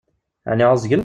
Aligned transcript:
Ɛni 0.49 0.65
ɛuẓgen? 0.71 0.99